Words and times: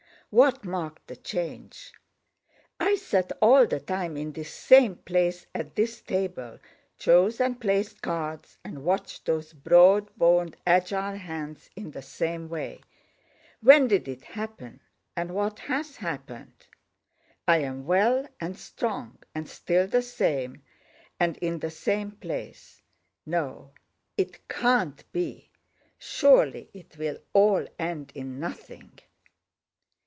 What 0.33 0.63
marked 0.63 1.07
the 1.07 1.17
change? 1.17 1.91
I 2.79 2.95
sat 2.95 3.33
all 3.41 3.67
the 3.67 3.81
time 3.81 4.15
in 4.15 4.31
this 4.31 4.49
same 4.49 4.95
place 4.95 5.45
at 5.53 5.75
this 5.75 5.99
table, 5.99 6.57
chose 6.97 7.41
and 7.41 7.59
placed 7.59 8.01
cards, 8.01 8.57
and 8.63 8.85
watched 8.85 9.25
those 9.25 9.51
broad 9.51 10.09
boned 10.15 10.55
agile 10.65 11.17
hands 11.17 11.69
in 11.75 11.91
the 11.91 12.01
same 12.01 12.47
way. 12.47 12.79
When 13.59 13.89
did 13.89 14.07
it 14.07 14.23
happen 14.23 14.79
and 15.17 15.35
what 15.35 15.59
has 15.59 15.97
happened? 15.97 16.65
I 17.45 17.57
am 17.57 17.85
well 17.85 18.25
and 18.39 18.57
strong 18.57 19.17
and 19.35 19.49
still 19.49 19.85
the 19.85 20.01
same 20.01 20.61
and 21.19 21.35
in 21.39 21.59
the 21.59 21.69
same 21.71 22.11
place. 22.11 22.81
No, 23.25 23.73
it 24.15 24.47
can't 24.47 25.03
be! 25.11 25.49
Surely 25.97 26.69
it 26.73 26.97
will 26.97 27.17
all 27.33 27.67
end 27.77 28.13
in 28.15 28.39
nothing!" 28.39 28.97